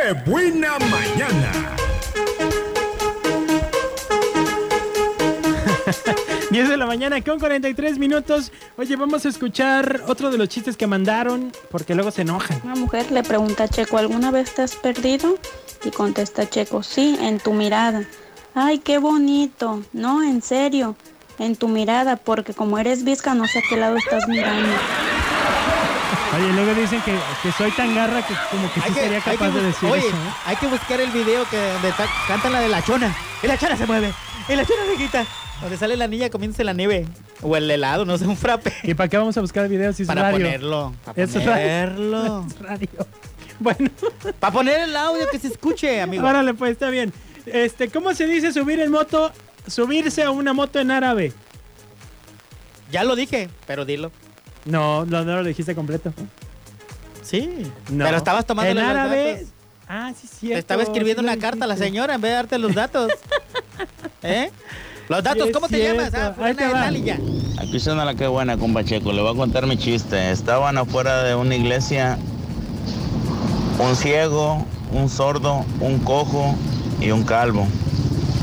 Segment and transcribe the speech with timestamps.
[0.00, 1.50] ¡Qué buena mañana!
[6.50, 8.50] 10 de la mañana con 43 minutos.
[8.78, 12.62] Oye, vamos a escuchar otro de los chistes que mandaron porque luego se enojan.
[12.64, 15.36] Una mujer le pregunta a Checo, ¿alguna vez te has perdido?
[15.84, 18.04] Y contesta Checo, sí, en tu mirada.
[18.54, 19.82] Ay, qué bonito.
[19.92, 20.96] No, en serio,
[21.38, 24.72] en tu mirada, porque como eres visca, no sé a qué lado estás mirando.
[26.40, 29.50] Oye, luego dicen que, que soy tan garra que como que sí sería hay capaz
[29.50, 30.16] de decir oye, eso.
[30.16, 30.20] ¿eh?
[30.46, 33.14] hay que buscar el video que donde ta- cantan la de la chona.
[33.42, 34.12] Y la chona se mueve.
[34.48, 35.26] Y la chona se quita.
[35.60, 37.06] Donde sale la niña comiéndose la nieve.
[37.42, 38.72] O el helado, no sé, un frappe.
[38.82, 40.38] ¿Y para qué vamos a buscar videos si es Para radio?
[40.38, 40.94] ponerlo.
[41.04, 42.46] Para Es ponerlo.
[42.50, 42.88] Es radio.
[43.58, 43.90] Bueno,
[44.40, 46.26] Para poner el audio que se escuche, amigo.
[46.26, 47.12] órale, pues está bien.
[47.44, 49.30] Este, ¿cómo se dice subir en moto?
[49.66, 51.32] Subirse a una moto en árabe.
[52.90, 54.10] Ya lo dije, pero dilo.
[54.64, 56.12] No, no, no lo dijiste completo.
[57.22, 57.70] Sí.
[57.90, 58.04] No.
[58.04, 59.32] Pero estabas tomando en los árabe.
[59.34, 59.48] datos.
[59.88, 60.48] Ah, sí, sí.
[60.48, 63.10] Te estaba escribiendo una carta a la señora en vez de darte los datos.
[64.22, 64.50] ¿Eh?
[65.08, 66.02] Los datos, Sí, ¿cómo te cierto.
[66.04, 66.14] llamas?
[66.38, 66.86] Ah, Ahí te va.
[66.86, 69.12] Aquí suena la que buena con Pacheco.
[69.12, 70.30] Le voy a contar mi chiste.
[70.30, 72.16] Estaban afuera de una iglesia
[73.80, 76.54] un ciego, un sordo, un cojo
[77.00, 77.66] y un calvo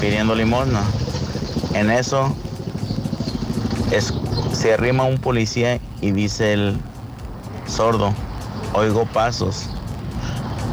[0.00, 0.82] pidiendo limosna.
[1.72, 2.34] En eso
[3.90, 4.12] es-
[4.52, 6.76] se arrima un policía y dice el
[7.66, 8.12] sordo,
[8.72, 9.68] oigo pasos.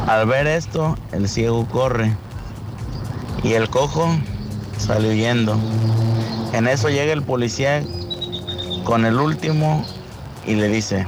[0.07, 2.15] Al ver esto, el ciego corre
[3.43, 4.09] y el cojo
[4.77, 5.57] sale huyendo.
[6.53, 7.83] En eso llega el policía
[8.83, 9.85] con el último
[10.45, 11.05] y le dice,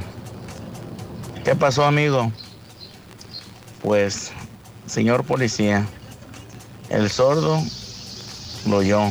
[1.45, 2.31] ¿qué pasó amigo?
[3.81, 4.31] Pues,
[4.85, 5.87] señor policía,
[6.89, 7.63] el sordo
[8.67, 9.01] lo oyó,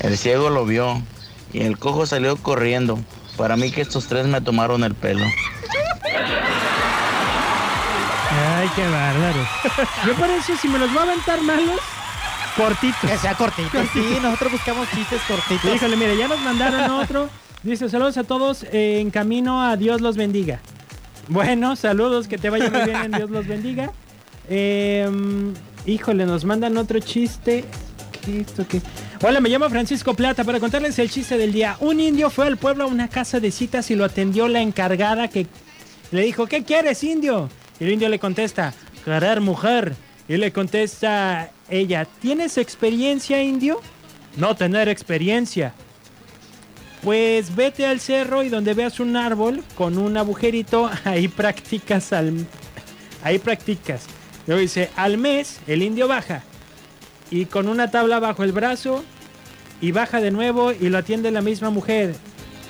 [0.00, 1.00] el ciego lo vio
[1.52, 2.98] y el cojo salió corriendo.
[3.38, 5.24] Para mí que estos tres me tomaron el pelo.
[8.66, 9.46] Ay, qué bárbaro.
[10.06, 11.80] Yo por eso, si me los voy a aventar malos,
[12.56, 13.10] cortitos.
[13.10, 13.82] Que sea cortito.
[13.92, 15.74] Sí, nosotros buscamos chistes cortitos.
[15.74, 17.28] Híjole, mire, ya nos mandaron otro.
[17.62, 20.60] Dice, saludos a todos eh, en camino a Dios los bendiga.
[21.28, 23.92] Bueno, saludos, que te vaya muy bien en Dios los bendiga.
[24.48, 25.08] Eh,
[25.86, 27.64] híjole, nos mandan otro chiste.
[28.24, 28.80] ¿Qué esto qué?
[29.22, 31.76] Hola, me llamo Francisco Plata para contarles el chiste del día.
[31.80, 35.28] Un indio fue al pueblo a una casa de citas y lo atendió la encargada
[35.28, 35.46] que
[36.10, 37.48] le dijo, ¿qué quieres, indio?
[37.78, 38.72] Y el indio le contesta,
[39.04, 39.94] querer mujer.
[40.28, 43.80] Y le contesta ella, ¿tienes experiencia, indio?
[44.36, 45.72] No tener experiencia.
[47.02, 52.46] Pues vete al cerro y donde veas un árbol con un agujerito, ahí practicas al
[53.22, 54.06] ahí practicas.
[54.46, 56.42] Luego dice, al mes el indio baja
[57.30, 59.04] y con una tabla bajo el brazo
[59.80, 62.14] y baja de nuevo y lo atiende la misma mujer.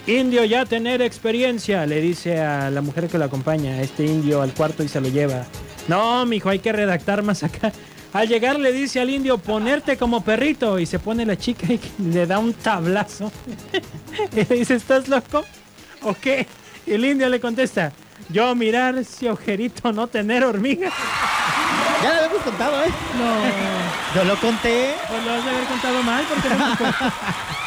[0.07, 4.41] Indio ya tener experiencia, le dice a la mujer que lo acompaña, a este indio
[4.41, 5.45] al cuarto y se lo lleva.
[5.89, 7.73] No, mijo, hay que redactar más acá.
[8.13, 10.79] Al llegar le dice al indio, ponerte como perrito.
[10.79, 11.81] Y se pone la chica y
[12.13, 13.33] le da un tablazo.
[14.33, 15.45] y le dice, ¿estás loco?
[16.03, 16.47] ¿O qué?
[16.87, 17.93] Y el indio le contesta,
[18.29, 20.93] yo mirar ese agujerito, no tener hormigas.
[22.01, 22.91] Ya lo habíamos contado, ¿eh?
[23.19, 24.95] No, Yo lo conté.
[25.09, 26.77] pues lo has de haber contado mal porque no.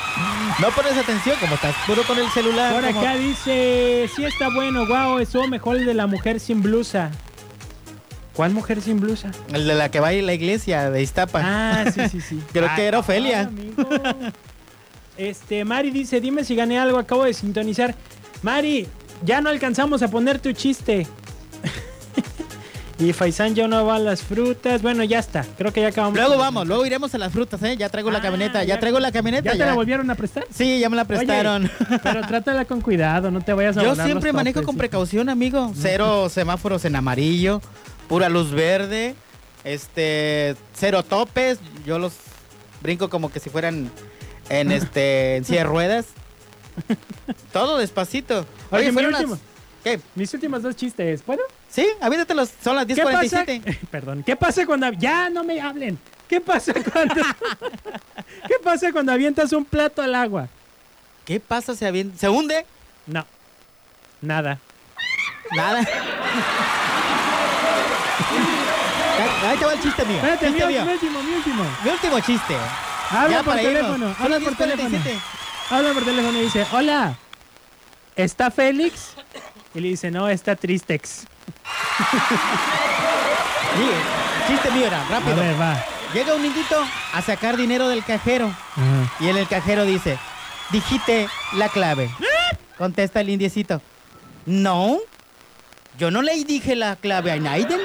[0.61, 2.73] No pones atención, como estás puro con el celular.
[2.73, 6.61] Por como- acá dice, sí está bueno, wow, eso mejor el de la mujer sin
[6.61, 7.11] blusa.
[8.33, 9.31] ¿Cuál mujer sin blusa?
[9.53, 11.41] El de la que va a ir a la iglesia de Iztapa.
[11.43, 12.41] Ah, sí, sí, sí.
[12.53, 13.49] Creo que era Ofelia.
[15.17, 17.95] Este, Mari dice, dime si gané algo, acabo de sintonizar.
[18.41, 18.87] Mari,
[19.23, 21.05] ya no alcanzamos a poner tu chiste.
[22.99, 24.81] Y Faisán ya no va a las frutas.
[24.81, 25.45] Bueno, ya está.
[25.57, 26.17] Creo que ya acabamos.
[26.19, 27.77] Luego vamos, luego iremos a las frutas, ¿eh?
[27.77, 29.45] Ya traigo la Ah, camioneta, ya, ya- traigo la camioneta.
[29.53, 30.45] ¿Ya te la volvieron a prestar?
[30.53, 31.65] Sí, ya me la prestaron.
[31.65, 34.75] Oye, pero trátala con cuidado, no te vayas a Yo siempre los manejo topes, con
[34.75, 34.79] sí.
[34.79, 35.71] precaución, amigo.
[35.75, 37.61] Cero semáforos en amarillo,
[38.09, 39.15] pura luz verde,
[39.63, 41.59] este, cero topes.
[41.85, 42.13] Yo los
[42.81, 43.89] brinco como que si fueran
[44.49, 46.05] en este en silla de ruedas.
[47.53, 48.45] Todo despacito.
[48.71, 49.39] Oye, mi fueron las- último.
[49.83, 49.99] ¿Qué?
[50.15, 51.41] Mis últimos dos chistes, ¿puedo?
[51.69, 53.45] Sí, avídatelos, son las ¿Qué pasa?
[53.45, 53.77] 10.47.
[53.91, 54.23] Perdón.
[54.25, 55.97] ¿Qué pasa cuando ya no me hablen?
[56.27, 57.15] ¿Qué pasa cuando
[58.47, 60.47] ¿Qué pasa cuando avientas un plato al agua?
[61.25, 61.75] ¿Qué pasa?
[61.75, 62.65] ¿Se, avien- ¿Se hunde?
[63.07, 63.25] No.
[64.21, 64.59] Nada.
[65.55, 65.79] Nada.
[69.43, 70.15] Ahí te va el chiste mío.
[70.17, 70.85] Espérate, mi, Chiste mío.
[70.85, 71.63] mi último, mi último.
[71.83, 72.55] Mi último chiste.
[73.09, 73.73] Habla Ya por irnos.
[73.73, 74.15] teléfono.
[74.19, 74.89] Habla por teléfono.
[74.89, 75.19] 10:47.
[75.71, 77.15] Habla por teléfono y dice, hola.
[78.15, 79.13] ¿Está Félix?
[79.73, 81.25] Y le dice, no, está Tristex.
[84.47, 85.35] Chiste mío era, A rápido.
[85.35, 85.83] ver, va.
[86.13, 86.83] Llega un niñito
[87.13, 88.47] a sacar dinero del cajero.
[88.47, 89.13] Ajá.
[89.19, 90.17] Y en el cajero dice,
[90.71, 92.09] dijiste la clave.
[92.77, 93.81] Contesta el indiecito.
[94.45, 94.97] No,
[95.99, 97.79] yo no le dije la clave a Naiden.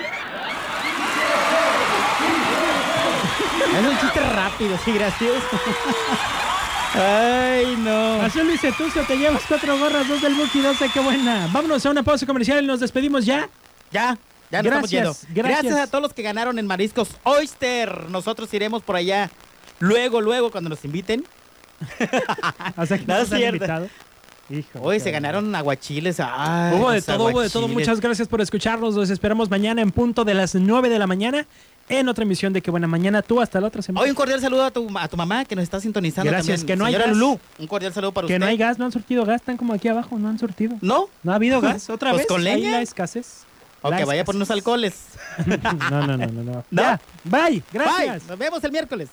[3.74, 5.32] Es un chiste rápido, sí, gracias.
[6.94, 8.22] Ay, no.
[8.22, 11.48] Azul Luis Etucio, te llevas cuatro gorras, dos del Buki, 12, qué buena.
[11.52, 13.48] Vámonos a una pausa comercial y nos despedimos ya.
[13.90, 14.16] Ya,
[14.50, 15.10] ya nos estamos yendo.
[15.30, 15.80] Gracias, gracias.
[15.80, 18.08] a todos los que ganaron en Mariscos Oyster.
[18.10, 19.28] Nosotros iremos por allá
[19.80, 21.24] luego, luego, cuando nos inviten.
[22.76, 23.56] Hasta que No nos es han cierto.
[23.56, 23.88] invitado.
[24.50, 26.20] Hijo, Hoy se ganaron aguachiles.
[26.20, 27.66] Ay, Hubo de todo, hubo de todo.
[27.66, 28.94] Muchas gracias por escucharnos.
[28.94, 31.46] Los esperamos mañana en punto de las 9 de la mañana
[31.88, 33.22] en otra emisión de Qué Buena Mañana.
[33.22, 34.02] Tú hasta la otra semana.
[34.04, 36.66] Hoy un cordial saludo a tu, a tu mamá que nos está sintonizando Gracias, también.
[36.66, 37.16] que no hay Señora gas.
[37.16, 38.40] Lulú, un cordial saludo para que usted.
[38.40, 40.76] no hay gas, no han surtido gas, están como aquí abajo, no han surtido.
[40.80, 41.08] ¿No?
[41.22, 42.26] No ha habido gas, otra Pues vez.
[42.28, 42.70] con Ahí leña.
[42.72, 43.44] la escasez.
[43.82, 44.94] O La que vaya por unos alcoholes.
[45.90, 46.64] No, no, no, no, no.
[46.70, 46.82] ¿No?
[46.82, 47.62] Ya, bye, Bye.
[47.72, 48.26] gracias.
[48.28, 49.08] Nos vemos el miércoles.